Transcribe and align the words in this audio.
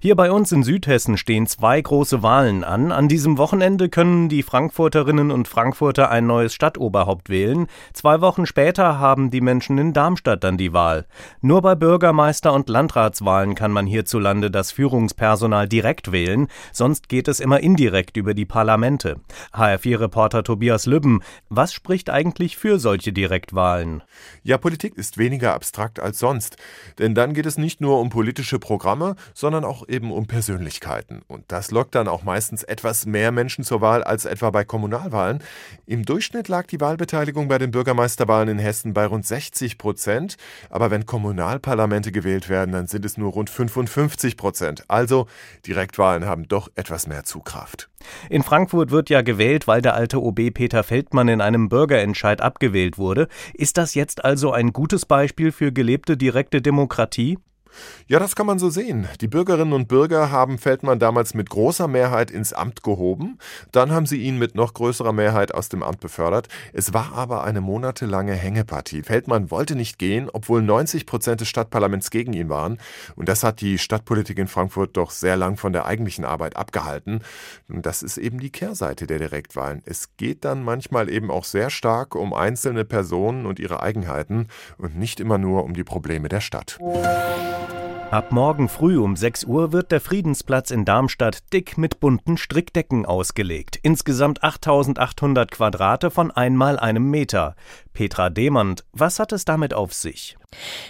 Hier 0.00 0.16
bei 0.16 0.30
uns 0.30 0.52
in 0.52 0.62
Südhessen 0.62 1.16
stehen 1.16 1.46
zwei 1.46 1.80
große 1.80 2.22
Wahlen 2.22 2.64
an. 2.64 2.92
An 2.92 3.08
diesem 3.08 3.38
Wochenende 3.38 3.88
können 3.88 4.28
die 4.28 4.42
Frankfurterinnen 4.42 5.30
und 5.30 5.48
Frankfurter 5.48 6.10
ein 6.10 6.26
neues 6.26 6.54
Stadtoberhaupt 6.54 7.28
wählen. 7.28 7.66
Zwei 7.92 8.20
Wochen 8.20 8.46
später 8.46 8.98
haben 8.98 9.30
die 9.30 9.40
Menschen 9.40 9.78
in 9.78 9.92
Darmstadt 9.92 10.44
dann 10.44 10.56
die 10.56 10.72
Wahl. 10.72 11.06
Nur 11.40 11.62
bei 11.62 11.74
Bürgermeister- 11.74 12.52
und 12.52 12.68
Landratswahlen 12.68 13.54
kann 13.54 13.72
man 13.72 13.86
hierzulande 13.86 14.50
das 14.50 14.72
Führungspersonal 14.72 15.68
direkt 15.68 16.12
wählen, 16.12 16.48
sonst 16.72 17.08
geht 17.08 17.28
es 17.28 17.40
immer 17.40 17.60
indirekt 17.60 18.16
über 18.16 18.34
die 18.34 18.46
Parlamente. 18.46 19.20
HR4-Reporter 19.52 20.44
Tobias 20.44 20.86
Lübben, 20.86 21.20
was 21.48 21.72
spricht 21.72 22.10
eigentlich 22.10 22.56
für 22.56 22.78
solche 22.78 23.12
Direktwahlen? 23.12 24.02
Ja, 24.42 24.58
Politik 24.58 24.96
ist 24.96 25.18
weniger 25.18 25.54
abstrakt 25.54 26.00
als 26.00 26.18
sonst, 26.18 26.56
denn 26.98 27.14
dann 27.14 27.34
geht 27.34 27.46
es 27.46 27.58
nicht 27.58 27.80
nur 27.80 28.00
um 28.00 28.10
politische 28.10 28.58
Programme, 28.58 29.16
sondern 29.34 29.64
auch 29.66 29.88
eben 29.88 30.10
um 30.10 30.26
Persönlichkeiten. 30.26 31.22
Und 31.26 31.44
das 31.48 31.70
lockt 31.70 31.94
dann 31.94 32.08
auch 32.08 32.22
meistens 32.22 32.62
etwas 32.62 33.06
mehr 33.06 33.32
Menschen 33.32 33.64
zur 33.64 33.80
Wahl 33.80 34.02
als 34.02 34.24
etwa 34.24 34.50
bei 34.50 34.64
Kommunalwahlen. 34.64 35.42
Im 35.86 36.04
Durchschnitt 36.04 36.48
lag 36.48 36.66
die 36.66 36.80
Wahlbeteiligung 36.80 37.48
bei 37.48 37.58
den 37.58 37.70
Bürgermeisterwahlen 37.70 38.48
in 38.48 38.58
Hessen 38.58 38.94
bei 38.94 39.06
rund 39.06 39.26
60 39.26 39.78
Prozent. 39.78 40.36
Aber 40.70 40.90
wenn 40.90 41.06
Kommunalparlamente 41.06 42.12
gewählt 42.12 42.48
werden, 42.48 42.72
dann 42.72 42.86
sind 42.86 43.04
es 43.04 43.18
nur 43.18 43.32
rund 43.32 43.50
55 43.50 44.36
Prozent. 44.36 44.84
Also 44.88 45.26
Direktwahlen 45.66 46.24
haben 46.24 46.48
doch 46.48 46.70
etwas 46.74 47.06
mehr 47.06 47.24
Zugkraft. 47.24 47.88
In 48.30 48.42
Frankfurt 48.42 48.90
wird 48.90 49.10
ja 49.10 49.22
gewählt, 49.22 49.66
weil 49.66 49.82
der 49.82 49.94
alte 49.94 50.22
OB 50.22 50.50
Peter 50.52 50.84
Feldmann 50.84 51.28
in 51.28 51.40
einem 51.40 51.68
Bürgerentscheid 51.68 52.40
abgewählt 52.40 52.98
wurde. 52.98 53.28
Ist 53.54 53.78
das 53.78 53.94
jetzt 53.94 54.24
also 54.24 54.52
ein 54.52 54.72
gutes 54.72 55.06
Beispiel 55.06 55.52
für 55.52 55.72
gelebte 55.72 56.16
direkte 56.16 56.62
Demokratie? 56.62 57.38
Ja, 58.06 58.18
das 58.18 58.36
kann 58.36 58.46
man 58.46 58.58
so 58.58 58.70
sehen. 58.70 59.08
Die 59.20 59.28
Bürgerinnen 59.28 59.72
und 59.72 59.88
Bürger 59.88 60.30
haben 60.30 60.58
Feldmann 60.58 60.98
damals 60.98 61.34
mit 61.34 61.50
großer 61.50 61.88
Mehrheit 61.88 62.30
ins 62.30 62.52
Amt 62.52 62.82
gehoben. 62.82 63.38
Dann 63.72 63.90
haben 63.90 64.06
sie 64.06 64.18
ihn 64.18 64.38
mit 64.38 64.54
noch 64.54 64.74
größerer 64.74 65.12
Mehrheit 65.12 65.52
aus 65.54 65.68
dem 65.68 65.82
Amt 65.82 66.00
befördert. 66.00 66.48
Es 66.72 66.94
war 66.94 67.12
aber 67.14 67.44
eine 67.44 67.60
monatelange 67.60 68.34
Hängepartie. 68.34 69.02
Feldmann 69.02 69.50
wollte 69.50 69.76
nicht 69.76 69.98
gehen, 69.98 70.30
obwohl 70.32 70.62
90 70.62 71.06
Prozent 71.06 71.40
des 71.40 71.48
Stadtparlaments 71.48 72.10
gegen 72.10 72.32
ihn 72.32 72.48
waren. 72.48 72.78
Und 73.16 73.28
das 73.28 73.42
hat 73.42 73.60
die 73.60 73.78
Stadtpolitik 73.78 74.38
in 74.38 74.48
Frankfurt 74.48 74.96
doch 74.96 75.10
sehr 75.10 75.36
lang 75.36 75.56
von 75.56 75.72
der 75.72 75.86
eigentlichen 75.86 76.24
Arbeit 76.24 76.56
abgehalten. 76.56 77.20
Und 77.68 77.86
das 77.86 78.02
ist 78.02 78.18
eben 78.18 78.40
die 78.40 78.50
Kehrseite 78.50 79.06
der 79.06 79.18
Direktwahlen. 79.18 79.82
Es 79.84 80.16
geht 80.16 80.44
dann 80.44 80.62
manchmal 80.62 81.08
eben 81.08 81.30
auch 81.30 81.44
sehr 81.44 81.70
stark 81.70 82.14
um 82.14 82.32
einzelne 82.32 82.84
Personen 82.84 83.46
und 83.46 83.58
ihre 83.58 83.82
Eigenheiten 83.82 84.48
und 84.78 84.96
nicht 84.96 85.20
immer 85.20 85.38
nur 85.38 85.64
um 85.64 85.74
die 85.74 85.84
Probleme 85.84 86.28
der 86.28 86.40
Stadt. 86.40 86.78
Ab 88.12 88.30
morgen 88.30 88.68
früh 88.68 88.98
um 88.98 89.16
6 89.16 89.44
Uhr 89.44 89.72
wird 89.72 89.90
der 89.90 90.00
Friedensplatz 90.00 90.70
in 90.70 90.84
Darmstadt 90.84 91.52
dick 91.52 91.76
mit 91.76 91.98
bunten 91.98 92.36
Strickdecken 92.36 93.04
ausgelegt. 93.04 93.80
Insgesamt 93.82 94.44
8800 94.44 95.50
Quadrate 95.50 96.12
von 96.12 96.30
einmal 96.30 96.78
einem 96.78 97.10
Meter. 97.10 97.56
Petra 97.92 98.30
Demand, 98.30 98.84
was 98.92 99.18
hat 99.18 99.32
es 99.32 99.44
damit 99.44 99.74
auf 99.74 99.92
sich? 99.92 100.36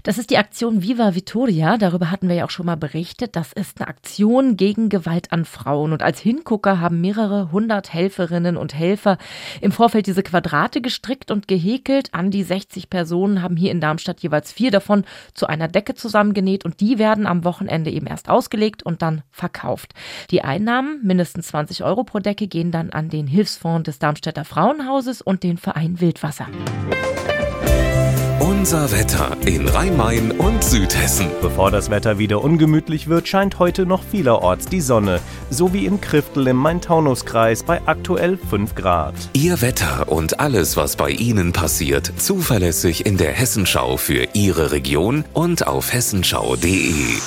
Das 0.02 0.18
ist 0.18 0.30
die 0.30 0.38
Aktion 0.38 0.82
Viva 0.82 1.14
Vittoria. 1.14 1.76
Darüber 1.76 2.10
hatten 2.10 2.28
wir 2.28 2.36
ja 2.36 2.44
auch 2.44 2.50
schon 2.50 2.66
mal 2.66 2.76
berichtet. 2.76 3.36
Das 3.36 3.52
ist 3.52 3.80
eine 3.80 3.88
Aktion 3.88 4.56
gegen 4.56 4.88
Gewalt 4.88 5.32
an 5.32 5.44
Frauen. 5.44 5.92
Und 5.92 6.02
als 6.02 6.20
Hingucker 6.20 6.80
haben 6.80 7.00
mehrere 7.00 7.52
hundert 7.52 7.92
Helferinnen 7.92 8.56
und 8.56 8.74
Helfer 8.74 9.18
im 9.60 9.72
Vorfeld 9.72 10.06
diese 10.06 10.22
Quadrate 10.22 10.80
gestrickt 10.80 11.30
und 11.30 11.48
gehäkelt. 11.48 12.12
An 12.12 12.30
die 12.30 12.42
60 12.42 12.90
Personen 12.90 13.42
haben 13.42 13.56
hier 13.56 13.70
in 13.70 13.80
Darmstadt 13.80 14.20
jeweils 14.20 14.52
vier 14.52 14.70
davon 14.70 15.04
zu 15.34 15.46
einer 15.46 15.68
Decke 15.68 15.94
zusammengenäht. 15.94 16.64
Und 16.64 16.80
die 16.80 16.98
werden 16.98 17.26
am 17.26 17.44
Wochenende 17.44 17.90
eben 17.90 18.06
erst 18.06 18.28
ausgelegt 18.28 18.82
und 18.82 19.02
dann 19.02 19.22
verkauft. 19.30 19.94
Die 20.30 20.42
Einnahmen, 20.42 21.00
mindestens 21.02 21.48
20 21.48 21.84
Euro 21.84 22.04
pro 22.04 22.18
Decke, 22.18 22.46
gehen 22.46 22.70
dann 22.70 22.90
an 22.90 23.08
den 23.08 23.26
Hilfsfonds 23.26 23.84
des 23.84 23.98
Darmstädter 23.98 24.44
Frauenhauses 24.44 25.22
und 25.22 25.42
den 25.42 25.58
Verein 25.58 26.00
Wildwasser. 26.00 26.46
Unser 28.66 28.90
Wetter 28.90 29.36
in 29.46 29.68
Rhein-Main 29.68 30.32
und 30.32 30.64
Südhessen. 30.64 31.28
Bevor 31.40 31.70
das 31.70 31.88
Wetter 31.88 32.18
wieder 32.18 32.42
ungemütlich 32.42 33.06
wird, 33.06 33.28
scheint 33.28 33.60
heute 33.60 33.86
noch 33.86 34.02
vielerorts 34.02 34.66
die 34.66 34.80
Sonne, 34.80 35.20
so 35.50 35.72
wie 35.72 35.86
in 35.86 36.00
Kriftel 36.00 36.48
im 36.48 36.56
Main-Taunus-Kreis 36.56 37.62
bei 37.62 37.80
aktuell 37.86 38.36
5 38.36 38.74
Grad. 38.74 39.14
Ihr 39.34 39.62
Wetter 39.62 40.10
und 40.10 40.40
alles, 40.40 40.76
was 40.76 40.96
bei 40.96 41.10
Ihnen 41.10 41.52
passiert, 41.52 42.12
zuverlässig 42.16 43.06
in 43.06 43.18
der 43.18 43.30
Hessenschau 43.30 43.98
für 43.98 44.26
Ihre 44.32 44.72
Region 44.72 45.24
und 45.32 45.68
auf 45.68 45.92
hessenschau.de. 45.92 47.20